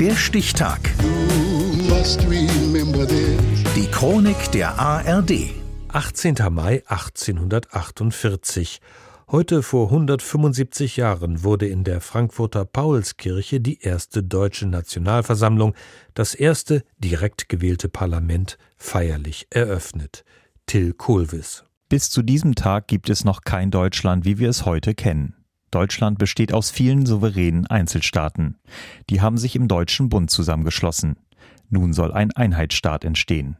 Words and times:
Der 0.00 0.14
Stichtag. 0.14 0.78
Die 3.74 3.86
Chronik 3.90 4.52
der 4.52 4.78
ARD. 4.78 5.32
18. 5.88 6.36
Mai 6.50 6.84
1848. 6.86 8.80
Heute 9.28 9.64
vor 9.64 9.86
175 9.86 10.98
Jahren 10.98 11.42
wurde 11.42 11.66
in 11.66 11.82
der 11.82 12.00
Frankfurter 12.00 12.64
Paulskirche 12.64 13.60
die 13.60 13.80
erste 13.80 14.22
deutsche 14.22 14.68
Nationalversammlung, 14.68 15.74
das 16.14 16.36
erste 16.36 16.84
direkt 16.98 17.48
gewählte 17.48 17.88
Parlament, 17.88 18.56
feierlich 18.76 19.48
eröffnet. 19.50 20.24
Till 20.66 20.92
Kohlwiss. 20.92 21.64
Bis 21.88 22.08
zu 22.08 22.22
diesem 22.22 22.54
Tag 22.54 22.86
gibt 22.86 23.10
es 23.10 23.24
noch 23.24 23.40
kein 23.40 23.72
Deutschland, 23.72 24.24
wie 24.24 24.38
wir 24.38 24.48
es 24.48 24.64
heute 24.64 24.94
kennen. 24.94 25.37
Deutschland 25.70 26.18
besteht 26.18 26.52
aus 26.52 26.70
vielen 26.70 27.06
souveränen 27.06 27.66
Einzelstaaten. 27.66 28.56
Die 29.10 29.20
haben 29.20 29.38
sich 29.38 29.56
im 29.56 29.68
Deutschen 29.68 30.08
Bund 30.08 30.30
zusammengeschlossen. 30.30 31.16
Nun 31.70 31.92
soll 31.92 32.12
ein 32.12 32.32
Einheitsstaat 32.32 33.04
entstehen. 33.04 33.56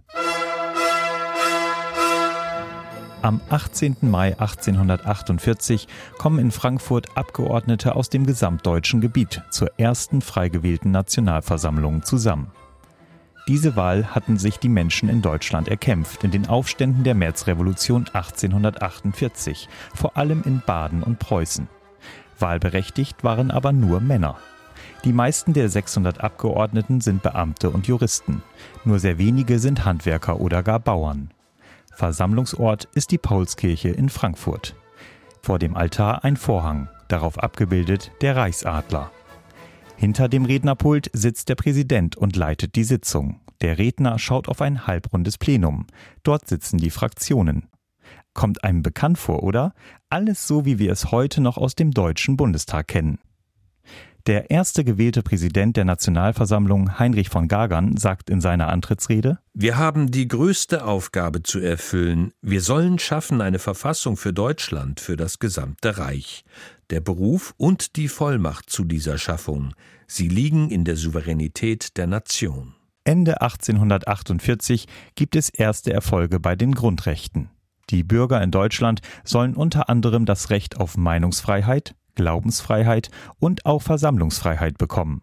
Am 3.21 3.41
18. 3.51 3.97
Mai 4.03 4.39
1848 4.39 5.89
kommen 6.19 6.39
in 6.39 6.53
Frankfurt 6.53 7.17
Abgeordnete 7.17 7.97
aus 7.97 8.09
dem 8.09 8.25
gesamtdeutschen 8.25 9.01
Gebiet 9.01 9.43
zur 9.51 9.79
ersten 9.79 10.21
frei 10.21 10.49
gewählten 10.49 10.93
Nationalversammlung 10.93 12.05
zusammen. 12.05 12.53
Diese 13.49 13.77
Wahl 13.77 14.15
hatten 14.15 14.37
sich 14.37 14.59
die 14.59 14.69
Menschen 14.69 15.09
in 15.09 15.21
Deutschland 15.21 15.69
erkämpft 15.69 16.23
in 16.23 16.31
den 16.31 16.49
Aufständen 16.49 17.03
der 17.03 17.15
Märzrevolution 17.15 18.07
1848, 18.13 19.69
vor 19.95 20.17
allem 20.17 20.43
in 20.45 20.63
Baden 20.65 21.03
und 21.03 21.19
Preußen. 21.19 21.67
Wahlberechtigt 22.39 23.25
waren 23.25 23.51
aber 23.51 23.73
nur 23.73 24.01
Männer. 24.01 24.39
Die 25.05 25.13
meisten 25.13 25.53
der 25.53 25.69
600 25.69 26.21
Abgeordneten 26.21 27.01
sind 27.01 27.23
Beamte 27.23 27.71
und 27.71 27.87
Juristen. 27.87 28.43
Nur 28.85 28.99
sehr 28.99 29.19
wenige 29.19 29.59
sind 29.59 29.85
Handwerker 29.85 30.41
oder 30.41 30.63
gar 30.63 30.81
Bauern. 30.81 31.31
Versammlungsort 31.95 32.89
ist 32.95 33.11
die 33.11 33.19
Paulskirche 33.19 33.89
in 33.89 34.09
Frankfurt. 34.09 34.75
Vor 35.43 35.59
dem 35.59 35.77
Altar 35.77 36.25
ein 36.25 36.37
Vorhang, 36.37 36.89
darauf 37.09 37.39
abgebildet 37.39 38.13
der 38.21 38.37
Reichsadler. 38.37 39.11
Hinter 39.97 40.29
dem 40.29 40.45
Rednerpult 40.45 41.11
sitzt 41.13 41.49
der 41.49 41.57
Präsident 41.57 42.17
und 42.17 42.37
leitet 42.37 42.77
die 42.77 42.85
Sitzung. 42.85 43.41
Der 43.61 43.79
Redner 43.79 44.19
schaut 44.19 44.49
auf 44.49 44.61
ein 44.61 44.87
halbrundes 44.87 45.39
Plenum. 45.39 45.87
Dort 46.23 46.47
sitzen 46.47 46.79
die 46.79 46.91
Fraktionen. 46.91 47.67
Kommt 48.39 48.63
einem 48.63 48.85
bekannt 48.85 49.19
vor, 49.19 49.43
oder? 49.43 49.75
Alles 50.11 50.47
so, 50.47 50.65
wie 50.65 50.79
wir 50.79 50.93
es 50.93 51.11
heute 51.11 51.41
noch 51.41 51.57
aus 51.57 51.75
dem 51.75 51.91
Deutschen 51.91 52.37
Bundestag 52.37 52.87
kennen. 52.87 53.19
Der 54.29 54.49
erste 54.49 54.85
gewählte 54.85 55.25
Präsident 55.25 55.77
der 55.77 55.85
Nationalversammlung, 55.85 57.01
Heinrich 57.01 57.31
von 57.31 57.49
Gagern, 57.49 57.97
sagt 57.97 58.31
in 58.31 58.41
seiner 58.41 58.69
Antrittsrede 58.69 59.41
Wir 59.55 59.77
haben 59.77 60.13
die 60.13 60.29
größte 60.29 60.85
Aufgabe 60.85 61.43
zu 61.43 61.59
erfüllen. 61.59 62.31
Wir 62.41 62.61
sollen 62.61 63.01
schaffen 63.01 63.41
eine 63.41 63.59
Verfassung 63.59 64.17
für 64.17 64.33
Deutschland, 64.33 65.01
für 65.01 65.17
das 65.17 65.41
gesamte 65.41 65.99
Reich. 65.99 66.45
Der 66.91 67.01
Beruf 67.01 67.55
und 67.57 67.97
die 67.97 68.07
Vollmacht 68.07 68.71
zu 68.71 68.85
dieser 68.85 69.19
Schaffung, 69.19 69.75
sie 70.07 70.29
liegen 70.29 70.71
in 70.71 70.85
der 70.85 70.95
Souveränität 70.95 71.97
der 71.97 72.07
Nation. 72.07 72.77
Ende 73.03 73.41
1848 73.41 74.87
gibt 75.17 75.35
es 75.35 75.49
erste 75.49 75.93
Erfolge 75.93 76.39
bei 76.39 76.55
den 76.55 76.77
Grundrechten. 76.77 77.51
Die 77.91 78.05
Bürger 78.05 78.43
in 78.43 78.51
Deutschland 78.51 79.01
sollen 79.25 79.55
unter 79.55 79.89
anderem 79.89 80.27
das 80.27 80.51
Recht 80.51 80.79
auf 80.79 80.97
Meinungsfreiheit, 80.97 81.95
Glaubensfreiheit 82.15 83.11
und 83.39 83.65
auch 83.65 83.83
Versammlungsfreiheit 83.83 84.77
bekommen. 84.77 85.23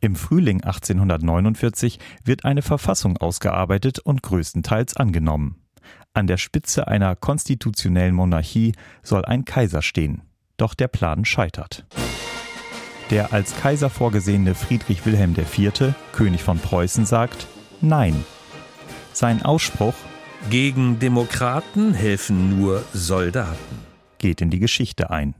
Im 0.00 0.14
Frühling 0.14 0.62
1849 0.62 1.98
wird 2.24 2.44
eine 2.44 2.62
Verfassung 2.62 3.16
ausgearbeitet 3.16 3.98
und 3.98 4.22
größtenteils 4.22 4.96
angenommen. 4.96 5.56
An 6.14 6.26
der 6.26 6.36
Spitze 6.36 6.86
einer 6.86 7.16
konstitutionellen 7.16 8.14
Monarchie 8.14 8.74
soll 9.02 9.24
ein 9.24 9.44
Kaiser 9.44 9.82
stehen. 9.82 10.22
Doch 10.56 10.74
der 10.74 10.88
Plan 10.88 11.24
scheitert. 11.24 11.86
Der 13.10 13.32
als 13.32 13.56
Kaiser 13.56 13.88
vorgesehene 13.88 14.54
Friedrich 14.54 15.06
Wilhelm 15.06 15.34
IV., 15.36 15.94
König 16.12 16.42
von 16.42 16.58
Preußen, 16.58 17.06
sagt 17.06 17.46
Nein. 17.80 18.24
Sein 19.12 19.42
Ausspruch 19.42 19.94
Gegen 20.50 20.98
Demokraten 20.98 21.92
helfen 21.92 22.58
nur 22.58 22.82
Soldaten 22.94 23.88
geht 24.18 24.40
in 24.40 24.50
die 24.50 24.58
Geschichte 24.58 25.10
ein. 25.10 25.34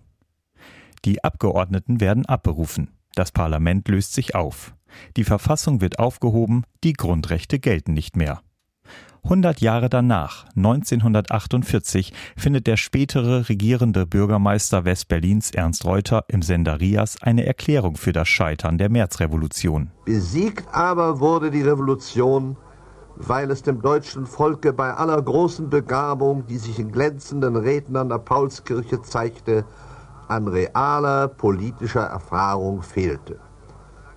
Die 1.04 1.22
Abgeordneten 1.22 2.00
werden 2.00 2.26
abberufen. 2.26 2.90
Das 3.14 3.32
Parlament 3.32 3.88
löst 3.88 4.12
sich 4.14 4.34
auf. 4.34 4.74
Die 5.16 5.24
Verfassung 5.24 5.80
wird 5.80 5.98
aufgehoben, 5.98 6.64
die 6.84 6.92
Grundrechte 6.92 7.58
gelten 7.58 7.92
nicht 7.92 8.16
mehr. 8.16 8.42
100 9.24 9.60
Jahre 9.60 9.90
danach, 9.90 10.46
1948, 10.56 12.12
findet 12.36 12.66
der 12.66 12.76
spätere 12.76 13.48
regierende 13.48 14.06
Bürgermeister 14.06 14.84
Westberlins 14.84 15.50
Ernst 15.50 15.84
Reuter 15.84 16.24
im 16.28 16.40
Sender 16.40 16.80
Rias 16.80 17.20
eine 17.20 17.44
Erklärung 17.44 17.96
für 17.96 18.12
das 18.12 18.28
Scheitern 18.28 18.78
der 18.78 18.88
Märzrevolution. 18.88 19.90
Besiegt 20.06 20.68
aber 20.72 21.20
wurde 21.20 21.50
die 21.50 21.62
Revolution, 21.62 22.56
weil 23.18 23.50
es 23.50 23.62
dem 23.62 23.82
deutschen 23.82 24.26
Volke 24.26 24.72
bei 24.72 24.94
aller 24.94 25.20
großen 25.20 25.68
Begabung, 25.68 26.46
die 26.46 26.58
sich 26.58 26.78
in 26.78 26.92
glänzenden 26.92 27.56
Rednern 27.56 28.08
der 28.08 28.18
Paulskirche 28.18 29.02
zeigte, 29.02 29.64
an 30.28 30.46
realer 30.46 31.28
politischer 31.28 32.04
Erfahrung 32.04 32.82
fehlte. 32.82 33.40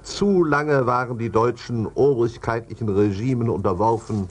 Zu 0.03 0.43
lange 0.43 0.85
waren 0.85 1.17
die 1.17 1.29
Deutschen 1.29 1.87
obrigkeitlichen 1.87 2.89
Regimen 2.89 3.49
unterworfen, 3.49 4.27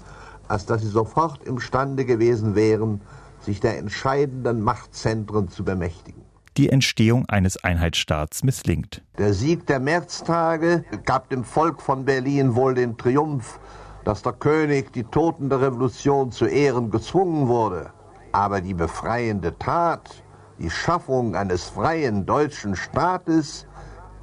als 0.47 0.67
dass 0.67 0.83
sie 0.83 0.89
sofort 0.89 1.43
imstande 1.45 2.05
gewesen 2.05 2.55
wären, 2.55 3.01
sich 3.41 3.61
der 3.61 3.79
entscheidenden 3.79 4.63
Machtzentren 4.63 5.49
zu 5.49 5.65
bemächtigen. 5.65 6.23
Die 6.57 6.69
Entstehung 6.69 7.27
eines 7.29 7.63
Einheitsstaats 7.63 8.43
misslingt. 8.43 9.03
Der 9.17 9.33
Sieg 9.33 9.67
der 9.67 9.81
Märztage 9.81 10.85
gab 11.07 11.31
dem 11.31 11.45
Volk 11.45 11.81
von 11.81 12.05
Berlin 12.05 12.55
wohl 12.55 12.75
den 12.75 12.99
Triumph, 12.99 13.59
dass 14.05 14.23
der 14.23 14.33
König 14.33 14.93
die 14.93 15.05
Toten 15.05 15.49
der 15.49 15.61
Revolution 15.61 16.33
zu 16.33 16.47
ehren 16.47 16.91
gezwungen 16.91 17.49
wurde. 17.49 17.93
Aber 18.33 18.61
die 18.61 18.75
befreiende 18.75 19.59
Tat, 19.59 20.23
die 20.59 20.71
Schaffung 20.71 21.35
eines 21.35 21.65
freien 21.65 22.27
deutschen 22.27 22.77
Staates, 22.77 23.67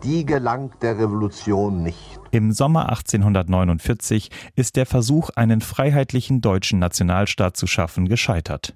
die 0.03 0.25
gelangt 0.25 0.81
der 0.81 0.99
Revolution 0.99 1.81
nicht. 1.83 2.19
Im 2.31 2.51
Sommer 2.51 2.89
1849 2.89 4.29
ist 4.55 4.75
der 4.75 4.85
Versuch, 4.85 5.29
einen 5.35 5.61
freiheitlichen 5.61 6.41
deutschen 6.41 6.79
Nationalstaat 6.79 7.57
zu 7.57 7.67
schaffen, 7.67 8.07
gescheitert. 8.07 8.75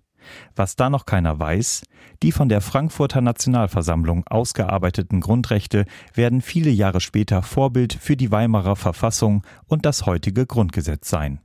Was 0.55 0.75
da 0.75 0.89
noch 0.89 1.05
keiner 1.05 1.39
weiß, 1.39 1.83
die 2.23 2.31
von 2.31 2.49
der 2.49 2.61
Frankfurter 2.61 3.21
Nationalversammlung 3.21 4.25
ausgearbeiteten 4.27 5.21
Grundrechte 5.21 5.85
werden 6.13 6.41
viele 6.41 6.69
Jahre 6.69 7.01
später 7.01 7.41
Vorbild 7.41 7.93
für 7.93 8.15
die 8.15 8.31
Weimarer 8.31 8.75
Verfassung 8.75 9.43
und 9.67 9.85
das 9.85 10.05
heutige 10.05 10.45
Grundgesetz 10.45 11.09
sein. 11.09 11.39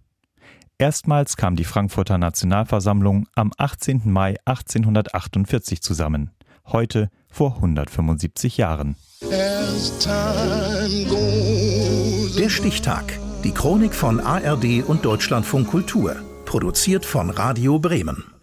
Erstmals 0.79 1.37
kam 1.37 1.57
die 1.57 1.65
Frankfurter 1.65 2.19
Nationalversammlung 2.19 3.27
am 3.35 3.51
18. 3.57 4.03
Mai 4.05 4.37
1848 4.45 5.81
zusammen, 5.81 6.31
heute 6.67 7.09
vor 7.29 7.57
175 7.57 8.59
Jahren. 8.59 8.97
Der 12.39 12.51
Stichtag. 12.51 13.19
Die 13.45 13.53
Chronik 13.53 13.95
von 13.95 14.21
ARD 14.21 14.83
und 14.87 15.05
Deutschlandfunk 15.05 15.69
Kultur. 15.69 16.17
Produziert 16.45 17.07
von 17.07 17.31
Radio 17.31 17.79
Bremen. 17.79 18.36